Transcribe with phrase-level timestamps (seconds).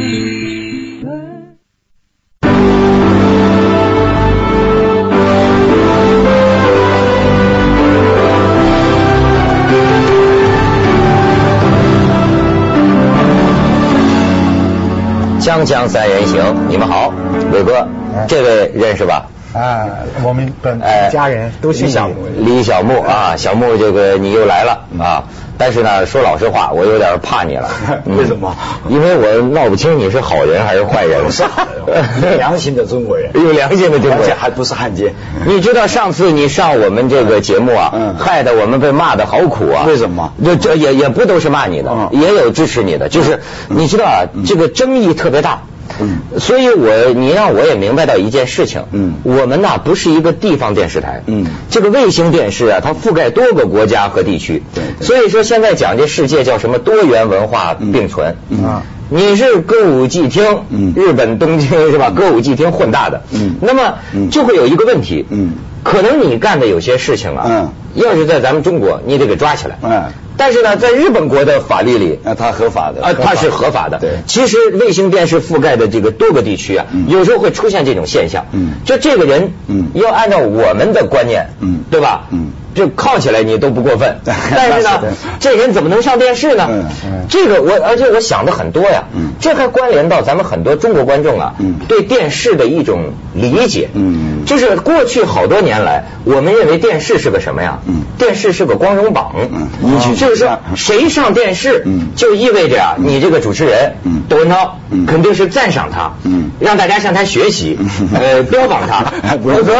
[15.40, 17.14] 锵锵三人行，你们好，
[17.52, 17.86] 伟哥，
[18.26, 19.30] 这位认识吧？
[19.54, 19.86] 啊，
[20.24, 22.14] 我们本哎家人都姓小木。
[22.38, 25.24] 李小木啊，小木，这个你又来了啊！
[25.56, 27.70] 但是呢，说老实话，我有点怕你了。
[28.04, 28.56] 嗯 为什么？
[28.88, 31.30] 因为我闹不清你是好人还是坏人。
[31.30, 31.44] 是
[32.28, 35.14] 有良心的中国人 有良心的中国人，而且还不是汉奸。
[35.46, 39.84] 你知道上次你上我们这个节目啊，嗯害得我们被骂的好苦啊。
[39.86, 45.62] 为什么这这也也不都是骂你的，嗯也有支持你的，就是你知道啊，这个争议特别大。
[46.00, 46.18] 嗯。
[46.38, 49.14] 所以我你让我也明白到一件事情，嗯。
[49.22, 51.46] 我们呐不是一个地方电视台，嗯。
[51.70, 55.06] 这个卫星电视啊，它覆盖多个国家和地区，对对。
[55.06, 58.64] 所以说现在讲这世界叫什么多元文化并存，嗯。
[58.64, 58.82] 啊。
[59.10, 60.92] 你是歌舞伎町，嗯。
[60.96, 62.10] 日本东京 是吧？
[62.10, 63.56] 歌舞伎町混大的，嗯。
[63.60, 64.30] 那么嗯。
[64.30, 65.52] 就会有一个问题，嗯。
[65.82, 67.72] 可能你干的有些事情啊，嗯。
[67.94, 70.04] 要是在咱们中国，你得给抓起来，嗯
[70.36, 73.98] 但是呢，在日本国的法律里，那它合法的啊，它是合法的。
[73.98, 78.46] 对其实卫星电视覆盖的这个多个地区啊，嗯有时候会出现这种现象。
[78.52, 82.26] 嗯就这个人，嗯要按照我们的观念，嗯对吧？
[82.30, 85.00] 嗯就铐起来你都不过分， 对但是呢
[85.38, 86.66] 这人怎么能上电视呢？
[86.68, 89.04] 嗯嗯这个我，而且我想的很多呀。
[89.14, 93.90] 嗯这还关联到咱们很多中国观众啊，嗯对电视的一种理解。
[93.94, 97.78] 嗯就是过去好多年来，我们认为电视是个什么呀？
[97.86, 99.32] 嗯电视是个光荣榜。
[99.52, 102.08] 嗯你去就是说谁上电视，嗯。
[102.16, 104.22] 就意味着啊，你这个主持人嗯。
[104.28, 105.06] 窦文涛嗯。
[105.06, 106.50] 肯定是赞赏他，嗯。
[106.60, 108.08] 让大家向他学习，嗯。
[108.14, 109.04] 呃，标榜他。
[109.42, 109.74] 否则，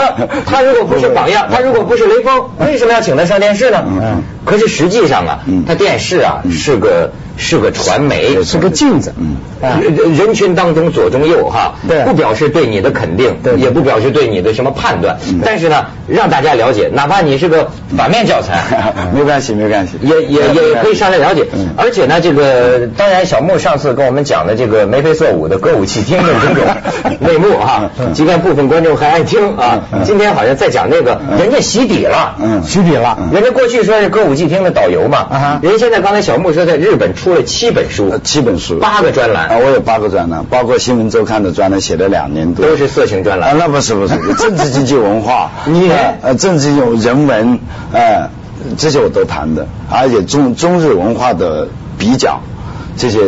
[0.46, 3.84] 他如果不是榜样，他如果不是雷锋，为什么要请他上电视呢？
[3.86, 4.22] 嗯。
[4.44, 6.52] 可是实际上啊嗯，他电视啊嗯。
[6.52, 9.14] 是个是个传媒，是个镜子。
[9.80, 15.18] 人人群当中左中右哈，不表示对你的肯定，也不表示对你的什么判断。
[15.26, 18.62] 嗯，但是呢，让大家了解，哪怕你是个反面教材，
[19.14, 21.70] 没关系，没关系，也也也可以上来了解嗯。
[21.76, 26.64] 而且呢，这个当然小木上次跟我们讲的这个眉飞色舞的歌舞伎町的种种
[27.20, 28.12] 内幕啊，嗯。
[28.12, 32.36] 即便部分观众还爱听啊今天好像在讲那个人家洗底了。
[32.42, 32.62] 嗯。
[32.66, 33.18] 虚底了。
[33.32, 43.58] 人家过去说是歌舞伎町的导游嘛啊，人家现在刚才小木说在日本出了七本书呃，七本书，八个专啊，栏，我有八个专栏，包括《新闻周刊》的专栏写了两年多，都是色情专啊，栏。
[43.58, 47.58] 那不是不是， 政治经济文化，你呃呃政治有人文，
[47.92, 48.28] 呃
[48.76, 52.40] 这些我都谈的，而且中中日文化的比较。
[52.96, 53.20] 这些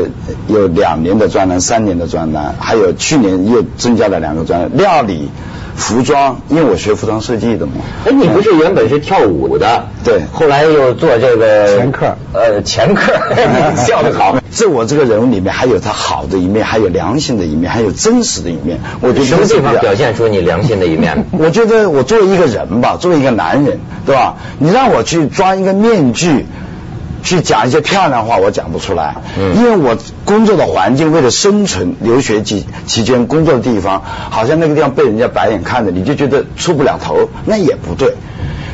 [0.48, 5.28] 有两年的专栏，三年的专栏，还有去年又增加了两个专栏，料理、
[5.74, 7.72] 服装，因为我学服装设计的嘛。
[8.06, 13.12] 哎，你不是原本是跳舞的，对后来又做这个前客呃，前客，
[13.76, 14.36] 笑得好。
[14.50, 18.78] 在我这个人物里面，还有他好的一面，还有良心的一面，还有真实的一面。
[19.02, 21.26] 我觉得什么地方表现出你良心的一面？
[21.38, 24.36] 我觉得我作为一个人吧，作为一个男人，对吧？
[24.58, 26.46] 你让我去装一个面具，
[27.26, 29.16] 去讲一些漂亮话，我讲不出来。
[29.36, 38.14] 嗯因为我工作的环境，为了生存，留学期期间工作的地方，好像那个地方被人家白眼看着，你就觉得出不了头，那也不对。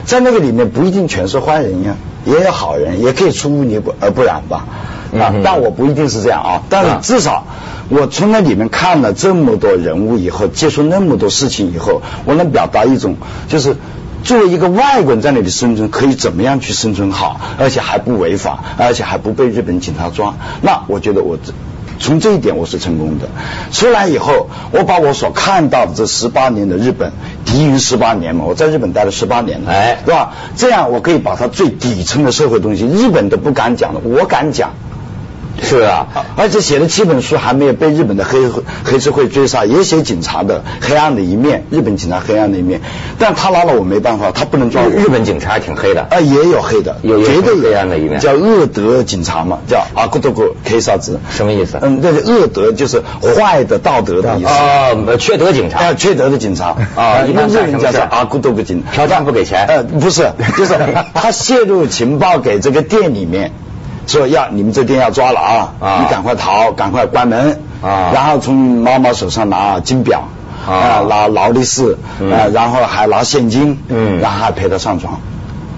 [0.05, 1.97] 在那个里面不一定全是坏人呀，
[2.27, 4.67] 也有好人，也可以出污泥而不染吧。
[5.19, 7.47] 啊但我不一定是这样啊，但是啊至少
[7.89, 13.17] 我从那里面看了这么多人物以后，接触那么多事情以后，我能表达一种
[13.49, 13.77] 就是。
[14.25, 20.35] 作为一个外国人在那里生存，可以怎么样去生存好，而且还不违法，而且还不被日本警察抓？
[20.61, 21.53] 那我觉得我这
[21.99, 23.29] 从这一点我是成功的。
[23.71, 27.13] 出来以后，我把我所看到的这十八年的日本，
[27.45, 30.35] 敌于十八年嘛，我在日本待了十八年了，哎对吧？
[30.57, 34.71] 这样我可以把它最底层的社会东西，日本都不敢讲的，我敢讲。
[35.61, 38.39] 是啊，而且写了七本书，还没有被日本的黑
[38.85, 42.81] 黑社会追杀，也写警察的黑暗的一面，日本警察黑暗的一面。
[43.19, 44.91] 但他拿了我没办法，他不能抓我。
[44.91, 46.03] 日本警察挺黑的。
[46.11, 51.21] 啊，也有黑的，有有绝对黑暗的一面叫恶德警察嘛，叫阿古多古 K 啥子？
[51.31, 54.49] 什么意思嗯，那个恶德，就是坏的道德的意思。
[54.49, 55.95] 哦，缺德警察啊，。
[55.95, 60.75] 缺德的警察啊一般日干什么事儿本叫做阿古多古警，嫖娼不给钱呃，不是，就是
[61.15, 63.53] 他泄露情报给这个店里面，
[64.07, 65.99] 说要你们这店要抓了啊，啊。
[66.03, 68.11] 你赶快逃，赶快关门啊。
[68.13, 70.29] 然后从妈妈手上拿金表
[70.67, 70.73] 啊。
[70.73, 72.31] 啊，拿劳力士嗯。
[72.33, 74.21] 啊，然后还拿现金，嗯。
[74.21, 75.21] 然后还陪他上床，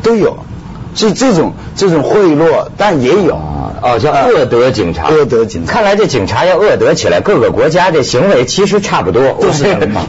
[0.03, 0.39] 都有。
[0.95, 3.37] 所以这种这种贿赂，但也有。
[3.37, 4.27] 啊哦，叫啊。
[4.27, 5.09] 恶德警察。
[5.09, 5.73] 恶德警察。
[5.73, 9.65] 看来这警察要恶德起来，各个国家这行为其实差不多，都是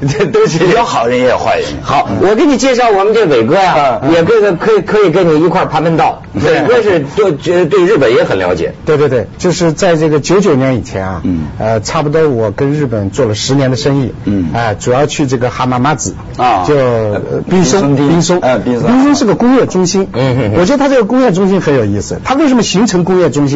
[0.07, 1.65] 这 都是 有好人也有坏人。
[1.81, 6.21] 好，我给你介绍我们这伟哥呀，嗯也这个可以可以跟你一块儿盘门道。
[6.33, 8.73] 伟哥是对对对日本也很了解。
[8.85, 11.47] 对对对，就是在这个九九年以前啊，嗯。
[11.57, 14.49] 呃，差不多我跟日本做了十年的生意，嗯。
[14.53, 16.65] 哎、主要去这个哈马妈子啊。
[16.67, 18.07] 就呃滨松，滨松町。
[18.09, 18.91] 滨松，哎滨松。
[18.91, 23.54] 滨松是个工业中心，嗯我觉得它这个工业中心很有意思，它为什么形成工业中心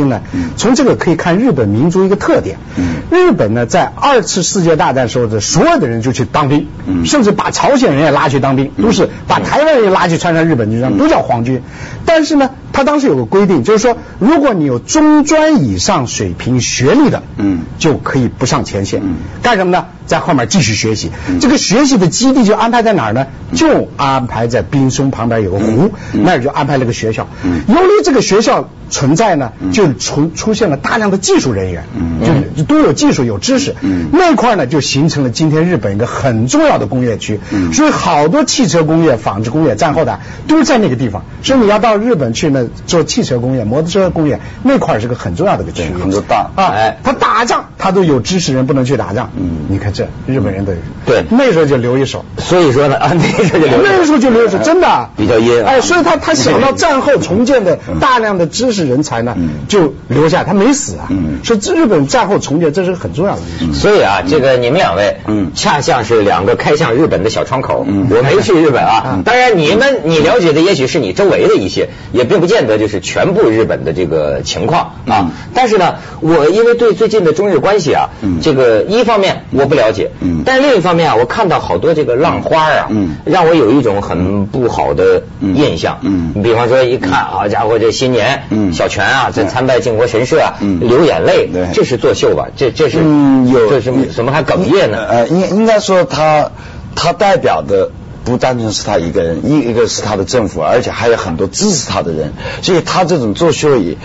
[0.58, 3.02] 从这个可以看日本民族一个特点，嗯。
[3.12, 7.06] 日本呢在二次世界大战时候的所有的人就去当兵，嗯。
[7.06, 10.82] 甚至把朝鲜人也拉去当兵，都是把台湾人也拉去参加日本军嗯。
[10.82, 11.62] 装，都叫皇军。
[12.12, 19.86] 但是呢，他当时有个规定，就是说，如果你有中专以上水平学历的，嗯就可以不上前线，嗯干什么呢？
[20.08, 21.12] 在后面继续学习。
[21.30, 23.28] 嗯这个学习的基地就安排在哪儿呢？
[23.54, 27.28] 就安排在滨松旁边有个湖，嗯那儿就安排了个学校。
[27.44, 33.76] 嗯由于这个学校存在呢，嗯就出出现了大量的技术人员，嗯就都有技术有知识。
[33.82, 37.40] 嗯那块呢，就形成了今天日本一个很重要的工业区。
[37.52, 41.24] 嗯所以好多汽车工业、纺织工业、战后的都是在那个地方。
[41.44, 46.02] 所以你要到日本去呢，做汽车工业、摩托车工业那块儿是个很重要的一个区域。
[46.02, 46.98] 很多大啊，哎。
[47.04, 49.32] 他打仗他都有知识人不能去打仗。
[49.38, 49.66] 嗯。
[49.70, 50.76] 你看这日本人的
[51.06, 51.24] 对。
[51.30, 52.26] 那时候就留一手。
[52.38, 55.10] 所以说呢，啊， 那时候就留那个时候就留一手，真的。
[55.16, 55.70] 比较阴啊。
[55.70, 61.08] 哎，所以他他想到战后重建的大量的知识人才呢嗯，就留下，他没死啊。
[61.10, 61.40] 嗯。
[61.44, 63.74] 所以日本战后重建这是很重要的一。
[63.74, 65.52] 所以啊，这个你们两位，嗯。
[65.56, 67.86] 恰像是两个开向日本的小窗口。
[67.88, 68.08] 嗯。
[68.10, 69.04] 我没去日本啊。
[69.06, 75.32] 嗯，当然你们你了解的也许是你周围的一些，也并不见得就是全部日本的这个情况啊嗯。
[75.54, 86.00] 但是呢，我因为对最近的中日关系啊嗯，这个一方面我不了解嗯，但是另一方面啊，我看到好多这个浪花啊嗯，让我有一种很不好的印象。
[86.02, 92.48] 嗯你比方说一看，好家伙，这新年，嗯小泉啊，在参拜靖国神社啊，嗯流眼泪对，这是作秀吧？
[92.56, 95.06] 这这是嗯，有这是怎么还哽咽呢？
[95.10, 96.52] 呃，应应该说他
[96.96, 97.92] 他代表的。
[98.30, 103.98] 不单纯是他一个人，一一个是他的政府，而且还有很多支持他的人，所以他这种作秀也，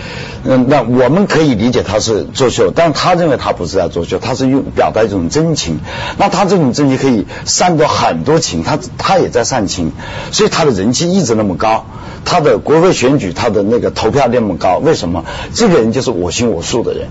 [0.43, 5.79] 嗯，那我们可以理解他是作秀，但他认为他不是在作秀，他是用表达一种真情。
[6.17, 9.91] 那他这种真情可以散播很多情，他他也在煽情，
[10.31, 11.85] 所以他的人气一直那么高，
[12.25, 15.23] 他的国会选举他的那个投票那么高，为什么？
[15.53, 17.07] 这个人就是我行我素的人。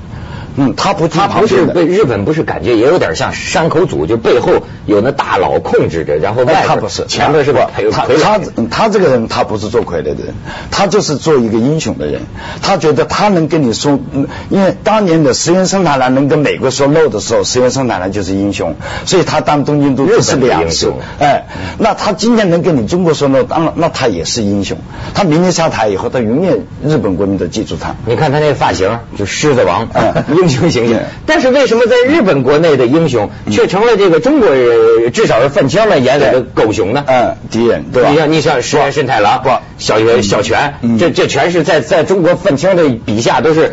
[0.56, 8.40] 嗯，他不听他不是的被日本不是感觉也有点像山口组，就背后有那大佬控制着，然后外哎他不是，前面是个他他
[8.70, 10.34] 他这个人他不是做傀儡的人，
[10.70, 12.22] 他就是做一个英雄的人。
[12.62, 18.74] 他觉得他能跟你说，嗯因为当年的石原生太郎能跟美国说 no 的时候，石原生太郎就是英雄，
[19.06, 20.92] 所以他当东京都日本的这是两次。
[21.18, 21.46] 哎，
[21.78, 24.78] 那他今天能跟你中国说 no，当然那他也是英雄。
[25.14, 27.94] 他明年下台以后，他永远日本国民都记住他。
[28.06, 31.00] 你看他那发型，就狮子王，嗯 英雄形象。
[31.26, 34.73] 但是为什么在日本国内的英雄，却成了这个中国人，
[35.12, 37.04] 至少是愤青们眼里的狗熊呢？
[37.06, 38.10] 嗯，敌人对吧？
[38.10, 43.72] 你像你像石原慎太郎不、小小泉，嗯这这全是在在中国愤青的笔下都是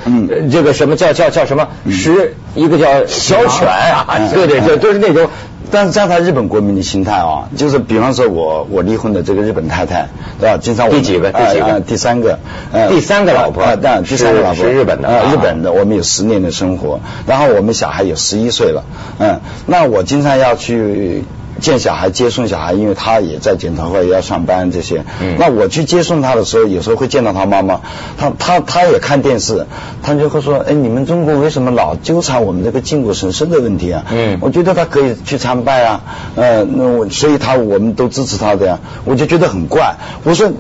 [0.52, 5.30] 这个什么叫叫叫什么石一个叫小犬啊，对对对，这都是那种。
[5.72, 10.10] 但是在他日本国民的心态啊，就是比方说我我离婚的这个日本太太，
[10.40, 10.58] 对吧？
[10.62, 12.40] 经常我们第几个第几个第三个，
[12.72, 18.84] 呃第三个老婆呃，但第三个老婆是是日本的日本的，我们有十年的生活，然后我们小孩有十一岁了，
[19.20, 21.24] 嗯，那我经常要去。
[21.62, 25.06] 见小孩、接送小孩，因为他也在检讨会，也要上班这些。
[25.22, 27.80] 嗯那我去接送他的时候，有时候会见到他妈妈，
[28.18, 29.68] 他他他也看电视，
[30.04, 36.02] 他就会说：“哎，你们中国为什么老纠缠我们这个靖国神社的问题啊？”嗯我觉得他可以去参拜啊，
[36.36, 39.96] 呃，那我所以他我们都支持他的呀，我就觉得很怪。
[40.24, 40.52] 我说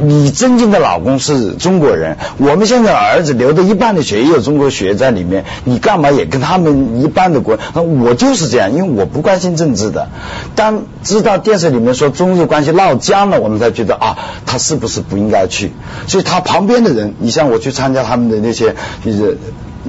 [0.00, 7.58] 你真正的老公是中国人，我们现在儿子留的一半的血也有中国血在里面，你干嘛也跟他们一半的国？
[7.74, 10.08] 那我就是这样，因为我不关心政治的。
[10.54, 15.72] 当知道电视里面说中日关系闹僵了，我们才觉得啊，他是不是不应该去？
[16.06, 19.38] 所以他旁边的人，你像我去参加他们的那些，就是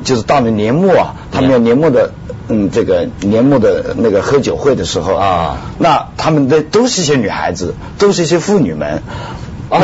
[0.04, 2.12] 就是到了年末啊，他们要年末的。
[2.48, 9.02] 嗯，这个年末的那个喝酒会的时候啊，那他们的都是一些女孩子，都是一些妇女们，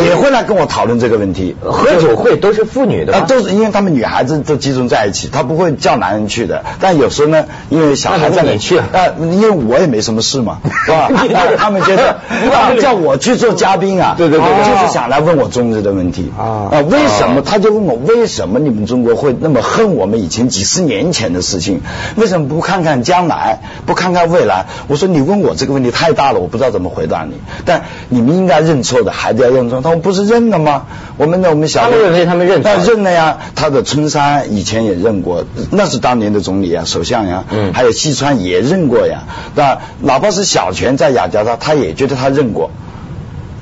[0.04, 1.56] 也会来跟我讨论这个问题。
[1.62, 6.64] 喝酒会都是妇女的啊，都是因为他们女孩子都集中在一起，他不会叫男人去的。
[6.80, 11.10] 但有时候呢，因为小孩在那去啊啊，因为我也没什么事嘛， 是吧？
[11.58, 12.12] 他们觉得
[12.54, 17.42] 啊叫我去做嘉宾啊，对对对对就是想来问我中日的问题啊啊，为什么？
[17.42, 21.82] 他就问我为什么你们中国会那么恨我们以前几十年前的事情？
[22.16, 24.66] 为什么不看看将来，不看看未来？
[24.88, 27.34] 我说你问我这个问题太大了，我不知道怎么回答你。
[27.66, 30.84] 但你们应该认错的，还是要用说，他们不是认了吗？
[31.18, 33.38] 我们的我们小他们认为他们认错了那认了呀。
[33.56, 39.24] 他的春山以前也认过，那是当年的总理啊，首相呀，嗯还有西川也认过呀。
[39.56, 42.72] 那哪怕是小泉在雅加达，他也觉得他认过，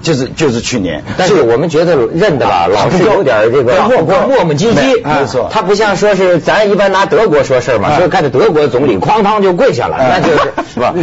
[0.02, 1.04] 就是就是去年。
[1.18, 10.40] 但是我们觉得认的吧，老是有点这个磨磨磨磨唧唧，没错他不像说是咱一般拿德国说事儿嘛，啊说看着德国总理哐当就跪下了，那就是
[10.74, 10.94] 是吧？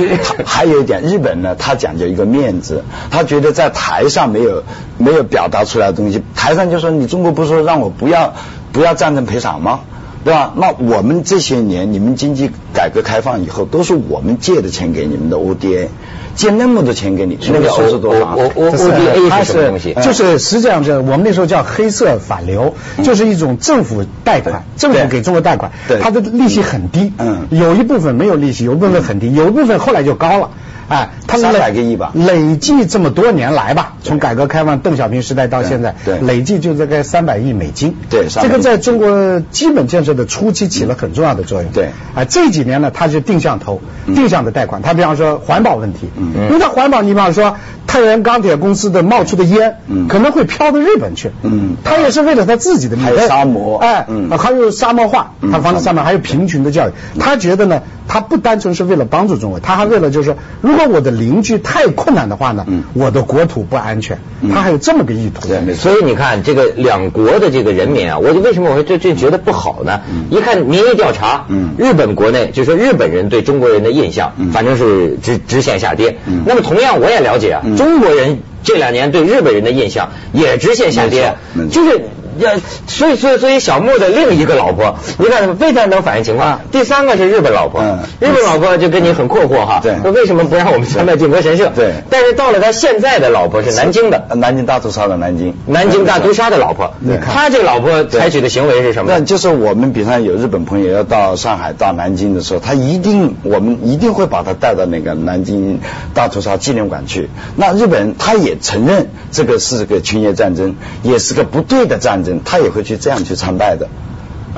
[0.45, 4.63] 还有一点，日本呢，他讲究一个面子，他觉得在台上没有
[4.99, 8.35] 没有表达出来的东西，台上就说你中国不是说让我不要
[8.73, 9.81] 不要战争赔偿吗？
[10.27, 10.53] 对吧？
[10.57, 15.87] 那我们这些年你们经济改革开放以后，都是我们借的钱给你们的 ODA，
[16.35, 18.35] 借那么多钱给你，那个数是多少？
[18.35, 19.95] 我我 ODA 它是什么东西？
[19.95, 30.51] 就是实际上是我们那时候叫黑色反流，就是一种政府贷款，政府给中国贷款对，它的利息很低，嗯有一部分没有利息，有一部分很低，有一部分后来就高了。
[30.89, 32.13] 哎，它300个亿吧。
[32.15, 36.19] 累计这么多年来吧，从改革开放邓小平时代到现在，对。
[36.19, 36.27] 对。
[36.27, 37.97] 累计就大概三百亿美金。
[38.11, 41.73] 对这个在中国基本建设的初期起了很重要的作用。
[41.73, 41.91] 对。
[42.15, 44.83] 啊，这几年呢，它是定向投、定向的贷款。
[44.83, 46.49] 它比方说环保问题，嗯。
[46.49, 47.57] 因为它环保，你比方说
[47.87, 50.09] 太原钢铁公司的冒出的烟，嗯。
[50.09, 51.77] 可能会飘到日本去，嗯。
[51.85, 53.79] 它也是为了它自己的利益，还有沙漠。
[53.79, 54.31] 哎，嗯。
[54.39, 56.93] 还有沙漠化，嗯它防止沙漠，还有贫穷的教育。
[57.19, 65.49] 他觉得呢，他不单纯是为了帮助中国，他还为了就是说，如果我的邻居太困难的话呢嗯，我的国土不安全，嗯他还有这么个意图。
[65.49, 70.01] 对所以你看，这个两国的这个人民啊，我就为什么我会这这觉得不好呢？
[70.31, 76.19] 一看民意调查，嗯日本国内就说日本人对中国人的印象，嗯反正是直直线下跌。
[76.27, 81.35] 嗯那么同样，我也了解啊，嗯中国人这两年对日本人的印象也直线下跌
[81.71, 82.01] 就是。
[82.39, 82.53] 要，
[82.87, 86.61] 所以所以所以小木的另一个老婆，你看非常能反映情况。
[86.71, 87.99] 第三个是日本老婆，嗯。
[88.21, 89.97] 日本老婆就跟你很困惑哈，对。
[90.03, 91.71] 说为什么不让我们参拜靖国神社？
[91.75, 91.93] 对。
[92.11, 97.19] 但是到了他现在的老婆是南京的，呃南京大屠杀的南京，南京大屠杀的老婆，对。
[97.19, 99.13] 他这个老婆采取的行为是什么？
[99.13, 105.81] 那就是我们比方有日本朋友要到上海、到南京的时候，他一定我们一定会把他带到那个南京
[106.15, 107.29] 大屠杀纪念馆去。
[107.57, 113.89] 那日本人他也承认这个是个侵略战争，也是个不对的战争，他也会去这样去参拜的。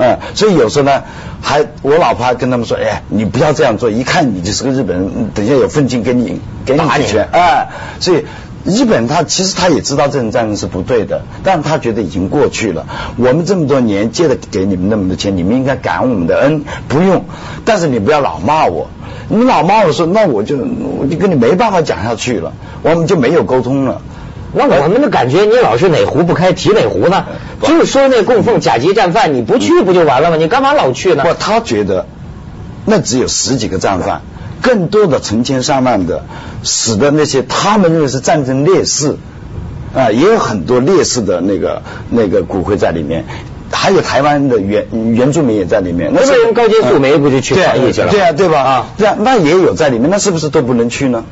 [0.01, 1.03] 嗯，所以有时候呢，
[1.41, 7.67] 还我老婆还跟他们说，哎，你不要这样做，一看你就是个日本人，嗯等一下有愤青给你给你打你一拳，哎，
[7.99, 8.23] 所以
[8.63, 12.85] 日本他其实他也知道这种战争是不对的，但是他觉得已经过去了。
[13.17, 17.25] 我们这么多年借的给你们那么多钱，你们应该感恩我们的恩，不用。
[17.65, 18.87] 但是你不要老骂我，
[19.27, 24.01] 你老骂我说，那我就我就跟你没办法讲下去了，我们就没有沟通了。
[24.53, 27.25] 那我们的感觉，你老是哪壶不开提哪壶呢？
[27.61, 30.37] 就是说那供奉甲级战犯，你不去不就完了吗？
[30.37, 31.23] 你干嘛老去呢？
[31.23, 32.05] 不，他觉得
[32.85, 34.21] 那只有十几个战犯，
[34.61, 36.25] 更多的成千上万的
[36.63, 39.17] 死的那些，他们认为是战争烈士
[39.95, 43.25] 啊、也有很多烈士的那个那个骨灰在里面。
[43.71, 48.61] 还有台湾的原原住民也在里面，那为什么高阶素梅不就去对啊抗议去了对啊，对吧？
[48.61, 51.23] 啊对啊，那也有在里面，那是不是都不能去呢？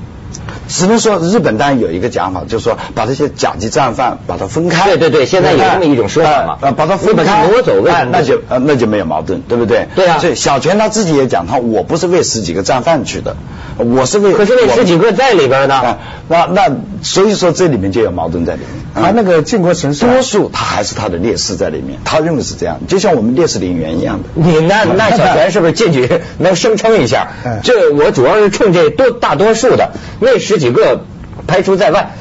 [0.67, 4.85] 只能说日本当然有一个讲法，就是说把这些甲级战犯把它分开。
[4.85, 7.81] 对对对现在有这么一种说法嘛呃，把它分开是挪走
[8.11, 9.87] 那就呃那就没有矛盾，对不对？
[9.95, 13.35] 对啊所以小泉他自己也讲，他我不是为十几个战犯去的，
[13.77, 15.97] 我是为可是那十几个在里边呢啊，
[16.27, 16.69] 那那
[17.01, 18.67] 所以说这里面就有矛盾在里面。
[18.93, 24.29] 他那个靖国神社，多数他还是他的烈士在里面，他认为是这样，就像我们烈士陵园一样的。
[24.33, 27.59] 你那那小泉是不是进去能声称一下嗯？
[27.63, 31.05] 这我主要是冲这多大多数的那几个
[31.47, 32.11] 排除在外。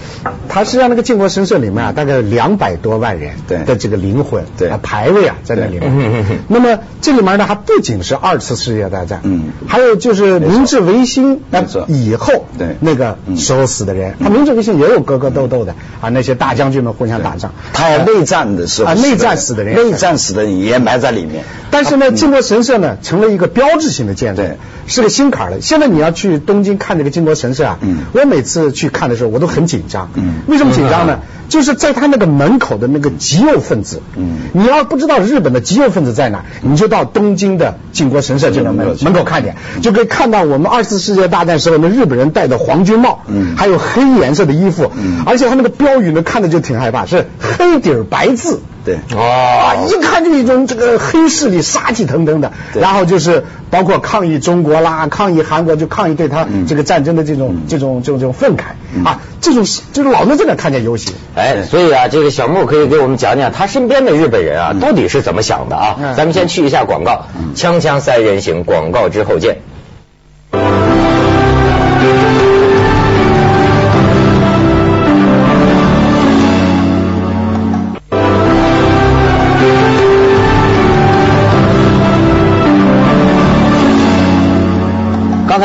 [0.48, 3.64] 它实际上那个靖国神社里面啊，大概有两百多万人对。
[3.64, 4.68] 的这个灵魂，对。
[4.68, 6.40] 啊牌位啊在那里面。
[6.48, 9.50] 那么这里面呢，还不仅是二次世界大战，嗯。
[9.66, 12.76] 还有就是明治维新那以后对。
[12.80, 19.74] 那个嗯时候死的人，他明治维新也有格格斗斗的啊，那些大将军们互相打仗，他有内战的时候啊内战死的人。
[19.76, 21.44] 内战死的人也埋在里面。
[21.70, 24.56] 但是呢，靖国神社呢成了一个标志性的建筑对，
[24.86, 25.60] 是个新坎儿了。
[25.60, 27.98] 现在你要去东京看这个靖国神社啊，嗯。
[28.12, 30.05] 我每次去看的时候，我都很紧张。
[30.14, 31.18] 嗯为什么紧张呢？
[31.48, 34.38] 就是在他那个门口的那个极右分子，嗯。
[34.52, 43.56] 你要不知道日本的极右分子在哪，你就到东京的靖国神社这个门门口看见，就可以看到我们二次世界大战时候那日本人戴的黄军帽，嗯。
[43.56, 45.22] 还有黑颜色的衣服，嗯。
[45.26, 48.60] 而且他那个标语呢看着就挺害怕，是黑底儿白字。
[48.84, 49.88] 对，啊，哦。
[49.90, 52.80] 一看就一种这个黑势力杀气腾腾的，对。
[52.80, 56.66] 然后就是包括抗议中国啦，抗议韩国，就抗议对他嗯。
[56.66, 57.62] 这个战争的这种、嗯。
[57.68, 58.62] 这种这种这种愤慨、
[58.96, 61.14] 嗯啊，这种就是老能在那看见游行。
[61.36, 65.96] 哎，所以啊，这个小木可以给我们讲讲他身边的日本人啊，到底是怎么想的啊？
[66.00, 69.58] 嗯咱们先去一下广告，嗯锵锵三人行，广告之后见。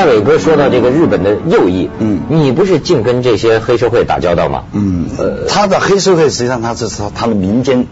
[0.05, 4.63] 伟哥说到这个日本的右翼，嗯你不是净跟这些黑社会打交道吗？
[4.73, 7.87] 嗯，呃他的黑社会实际上他是他他的民间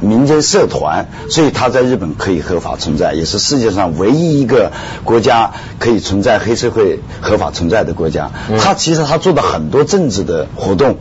[0.00, 4.72] 民间社团，所以他在日本可以合法存在，也是世界上唯一一个
[5.04, 8.30] 国家可以存在黑社会合法存在的国家。
[8.58, 10.96] 他其实他做的很多政治的活动，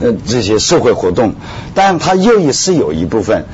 [0.00, 1.34] 呃，这些社会活动，
[1.74, 3.44] 但他右翼是有一部分，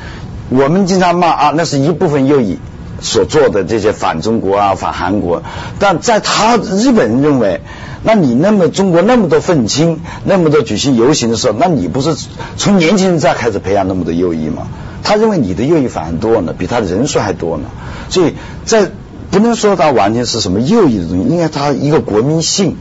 [0.49, 2.59] 我们经常骂啊，那是一部分右翼。
[3.01, 5.43] 所做的这些反中国啊、反韩国，
[5.79, 7.61] 但在他日本人认为，
[8.03, 12.17] 那你那么中国那么多愤青，那么多举行游行的时候，那你不是
[12.57, 14.69] 从年轻人再开始培养那么多右翼吗？
[15.03, 17.65] 他认为你的右翼反而多呢，比他的人数还多呢，
[18.09, 18.35] 所以
[18.65, 18.91] 在
[19.31, 22.77] 不能说他完全是什么右翼的东西，应该他一个国民性，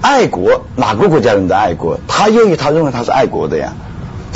[0.00, 3.74] 爱国，哪个国家人都爱国，他右翼他认为他是爱国的呀。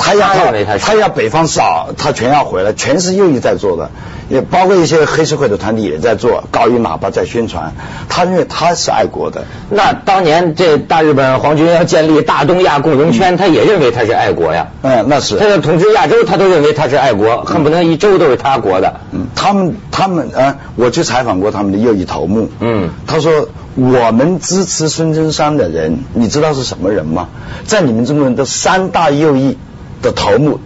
[0.03, 0.33] 他要
[0.79, 3.91] 他要北方少，他全要回来，全是右翼在做的，
[4.29, 7.73] 也包括一些黑社会的团体也在做，高音喇叭在宣传。
[8.09, 14.69] 他认为他是爱国的，那当年这大日本皇军要建立大东亚共荣圈，他也认为他是爱国呀。
[14.81, 19.01] 嗯，那是他要统治亚洲，他都认为他是爱国，恨不得一周都是他国的。
[19.11, 27.29] 嗯，他们他们呃，我去采访过他们的右翼头目，嗯他说我们支持孙中山的人，你知道是什么人吗？
[27.65, 29.57] 在你们中国人的三大右翼
[30.01, 30.59] 的头目，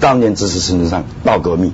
[0.00, 1.72] 当年支持孙中山闹革命，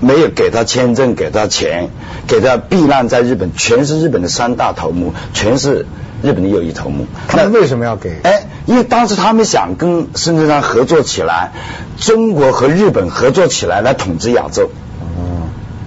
[0.00, 1.90] 没有给他签证，给他钱，
[2.26, 5.86] 给他避难在日本，全是日本的三大头目，全是
[6.22, 7.06] 日本的右翼头目。
[7.28, 8.20] 他们为什么要给？
[8.22, 11.52] 哎，因为当时他们想跟孙中山合作起来，
[11.98, 14.70] 中国和日本合作起来来统治亚洲。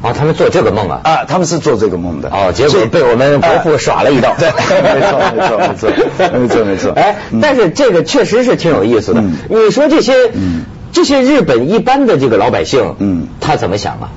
[0.06, 1.02] 哦，他们做这个梦啊？
[1.04, 2.30] 啊，他们是做这个梦的。
[2.30, 4.36] 哦，结果被我们国父耍了一道。
[4.40, 6.92] 对，没错，没错，没错，没错，没错。
[6.96, 9.34] 哎，嗯但是这个确实是挺有意思的嗯。
[9.50, 14.12] 你说这些嗯这些日本一般的这个老百姓，嗯他怎么想啊？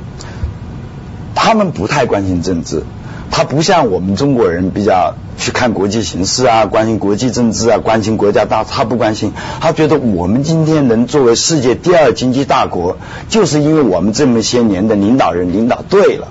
[1.35, 2.83] 他们不太关心政治，
[3.31, 12.97] 他不像我们中国人比较去看国际形势啊，关心国际政治啊，关心国家大，他不关心，他觉得我们今天能作为世界第二经济大国，
[13.29, 16.29] 就是因为我们这么些年的领导人领导对了。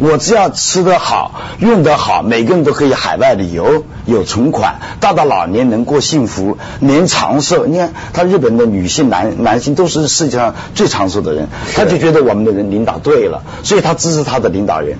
[0.00, 7.66] 我只要吃得好，用得好，每个人都可以海外旅游，有存款，到到老年能过幸福，年长寿。
[7.66, 14.98] 你看，他日本的女性、男男性都是世界上最长寿的人，他就觉得我们的人领导对了，所以他支持他的领导人。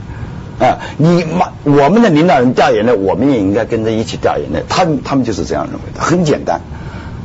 [0.59, 4.62] 啊，你妈，我们的领导人掉眼泪，我们也应该跟着一起掉眼泪。
[4.69, 6.61] 他们他们就是这样认为的，很简单。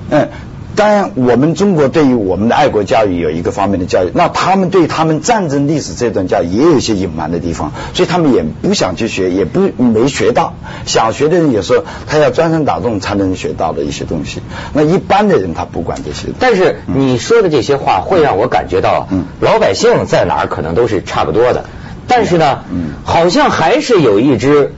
[0.10, 0.30] 嗯，
[0.76, 10.54] 当然，我们中国对于我们的爱国教育有一个方面的教育，那他们对他们战争历史这段教育也有一些隐瞒的地方，所以他们也不想去学，也不没学到。
[10.86, 14.42] 想学的人有时候他要专山打洞才能学到的一些东西，
[14.74, 16.30] 那一般的人他不管这些。
[16.40, 21.66] 但是你说的这些话会让我感觉到，嗯老百姓在哪儿可能都是差不多的，
[22.10, 22.90] 但是呢，嗯。
[23.06, 24.74] 好像还是有一只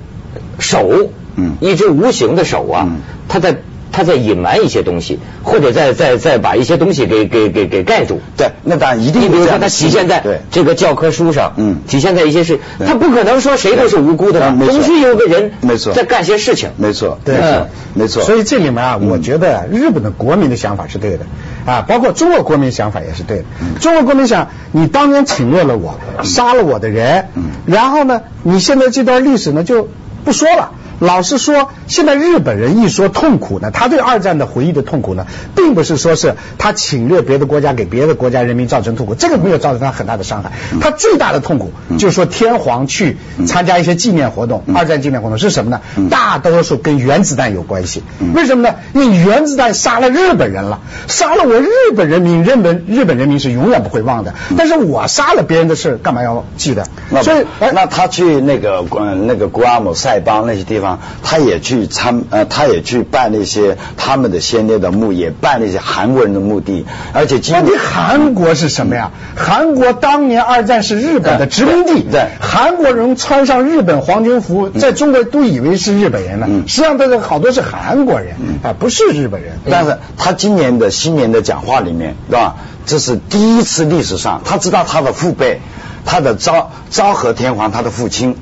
[0.60, 1.56] 手，嗯。
[1.60, 3.00] 一只无形的手啊，嗯。
[3.28, 3.58] 他在
[3.92, 8.22] 他在隐瞒一些东西，或者在在在把一些东西给给给给盖住。
[8.38, 11.78] 对，那当然一定你比如说，它体现在这个教科书上，嗯。
[11.88, 12.88] 体现在一些事，对。
[12.88, 15.94] 他不可能说谁都是无辜的吧，总是有个人没错。
[15.94, 16.70] 在干些事情。
[16.78, 17.36] 没错，对。
[17.36, 18.24] 没错嗯，没错。
[18.24, 19.10] 所以这里面啊，嗯。
[19.10, 21.26] 我觉得日本的国民的想法是对的
[21.66, 23.44] 啊，包括中国国民想法也是对的。
[23.62, 29.88] 嗯中国国民想，你当年侵略了我，杀了我的人嗯，然后呢，你现在这段历史呢就
[30.26, 30.72] 不说了。
[31.02, 40.52] 老实说，现在日本人一说痛苦呢，他对二战的回忆的痛苦呢，并不是说是他侵略别的国家给别的国家人民造成痛苦，这个没有造成他很大的伤害。
[40.80, 46.08] 他最大的痛苦嗯就是说天皇去参加一些纪念活动，嗯二战纪念活动是什么呢嗯？
[46.10, 48.34] 大多数跟原子弹有关系嗯。
[48.36, 48.76] 为什么呢？
[48.94, 54.36] 因为原子弹杀了日本人了，杀了我日本人民，日本日本人民是永远不会忘的。
[54.56, 56.86] 但是我杀了别人的事，干嘛要记得？
[57.24, 60.91] 所以，哎那他去那个呃那个古阿姆塞邦那些地方，
[61.24, 69.12] 他也去参呃他也去办那些他们的先烈的墓，也办那些韩国人的墓地，而且今天韩国是什么呀？
[69.36, 72.28] 韩国当年二战是日本的殖民地，对。
[72.40, 76.64] 韩国人穿上日本皇军服，在中国都以为是日本人了，嗯。
[76.68, 79.54] 实际上这个好多是韩国人啊，不是日本人。
[79.70, 82.56] 但是他今年的新年的讲话里面，对吧？
[82.86, 85.60] 这是第一次历史上，他知道他的父辈，
[86.04, 88.36] 他的昭昭和天皇，他的父亲，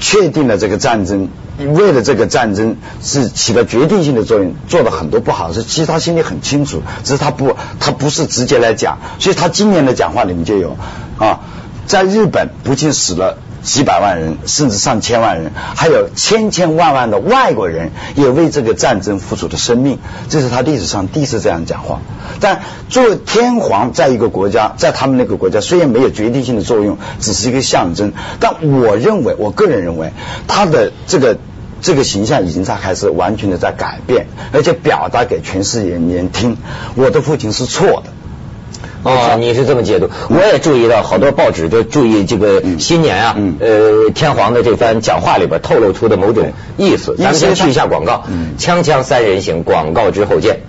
[0.00, 5.62] 确定了这个战争，为了这个战争是起了决定性的作用，做了很多不好的事。
[5.62, 10.76] 其实他心里很清楚，只是他不，他不是直接来讲，所以他今年的讲话里面就有
[11.18, 11.40] 啊，
[11.86, 13.38] 在日本不仅死了。
[13.62, 19.98] 几百万人，甚至上千万人，还有千千万万的外国人也为这个战争付出了生命。
[20.28, 22.00] 这是他历史上第一次这样讲话。
[22.40, 28.12] 但作为天皇，在一个国家，在他们那个国家，虽然没有决定性的作用，只是一个象征。
[28.38, 30.12] 但我认为，我个人认为，
[30.48, 31.38] 他的这个
[31.82, 36.56] 这个形象已经在开始完全的在改变，而且表达给全世界人听，
[36.94, 38.12] 我的父亲是错的。
[39.02, 43.56] 哦，你是这么解读，我也注意到好多报纸都注意这个新年啊，嗯。
[43.58, 47.16] 呃，天皇的这番讲话里边透露出的某种意思。
[47.16, 48.56] 咱们先去一下广告，嗯。
[48.58, 50.60] 锵锵三人行，广告之后见。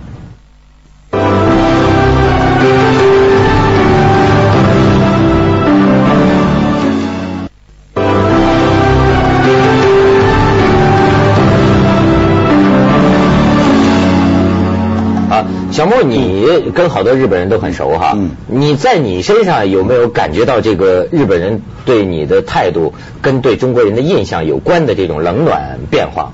[15.72, 26.32] 小莫，你跟好多日本人都很熟哈，嗯你在你身上有没有感觉到这个日本人对你的态度跟对中国人的印象有关的这种冷暖变化？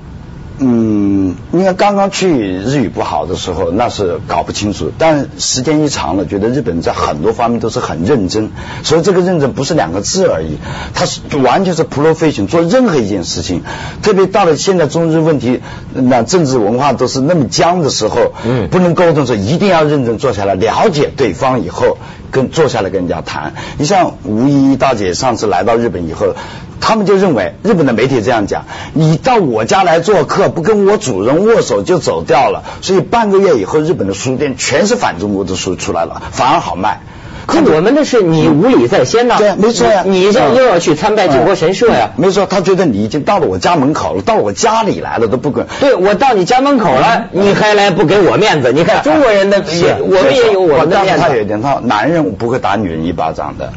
[0.61, 8.51] 嗯，你看刚刚去日语不好的时候，那是搞不清楚，但时间一长了，觉得日本在很多方面都是很认真，
[8.83, 10.59] 所以这个认真不是两个字而已，
[10.94, 13.62] 他是完全是 profession 做任何一件事情，
[14.03, 15.61] 特别到了现在中日问题，
[15.94, 18.68] 那政治文化都是那么僵的时候，嗯。
[18.68, 21.97] 不能沟通的时候，一定要认真坐下来了解对方以后，
[22.31, 23.55] 跟坐下来跟人家谈。
[23.79, 26.35] 你像吴依依大姐上次来到日本以后，
[26.81, 28.64] 他们就认为日本的媒体这样讲，
[28.95, 37.01] 你到我家来做客，不跟我主人握手就走掉了，所以半个月以后，日本的书店全是反中国的书出来了，反而好卖。
[37.47, 42.11] 可我们的是你无礼在先呐，对没错呀你这嗯又要去参拜靖国神社呀？
[42.17, 45.67] 没错，他觉得你已经到了我家门口了，到我家里来了都不管。
[45.81, 48.71] 对，我到你家门口了，你还来不给我面子？
[48.73, 51.23] 你看中国人的，也我们也有我们的面子。
[51.23, 53.73] 他有一点，他男人不会打女人一巴掌的，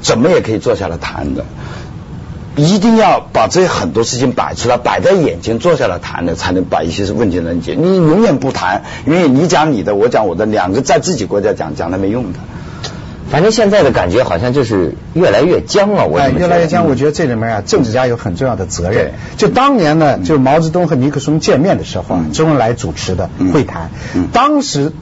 [0.00, 1.44] 怎么也可以坐下来谈的。
[2.58, 7.76] 一定要把这很多事情摆出来，摆在眼前，坐下来谈的，才能把一些问题能解。
[7.78, 12.40] 你永远不谈，因为你讲你的，我讲我的，两个在自己国家讲讲的没用的。
[13.30, 16.88] 反正现在的感觉好像就是越来越僵了，我觉得越来越僵。
[16.88, 19.12] 我觉得这里面啊，政治家有很重要的责任对。
[19.36, 24.92] 就当年呢，就是毛泽东和尼克松见面的时候周恩来主持的会谈嗯，当时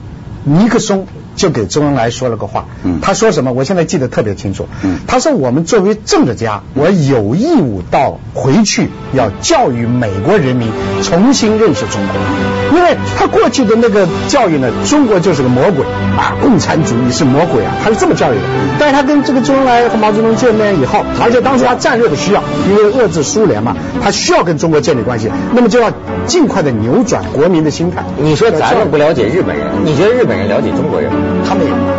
[0.42, 3.52] 尼克松就给周恩来说了个话嗯，他说什么？
[3.52, 4.98] 我现在记得特别清楚嗯。
[5.06, 10.68] 他说我们作为政治家，我有义务到回去要教育美国人民
[11.02, 15.84] 重新认识中国，因为他过去的那个教育呢，中国就是个魔鬼
[16.16, 18.42] 啊，共产主义是魔鬼啊，他是这么教育的。
[18.78, 25.92] 但是他跟这个周恩来和毛泽东见面以后，而且当时他战略的需要，因为遏制苏联嘛，他需要跟中国建立关系，那么就要
[26.26, 28.04] 尽快的扭转国民的心态。
[28.18, 31.18] 你说咱们不了解日本人，你觉得日本人了解中国人吗？
[31.46, 31.95] 他们也